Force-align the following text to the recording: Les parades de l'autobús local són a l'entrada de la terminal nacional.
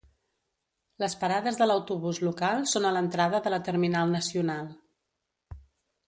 Les 1.01 1.15
parades 1.23 1.59
de 1.59 1.67
l'autobús 1.71 2.21
local 2.27 2.65
són 2.71 2.87
a 2.87 2.93
l'entrada 2.95 3.41
de 3.47 3.51
la 3.55 3.59
terminal 3.67 4.15
nacional. 4.17 4.73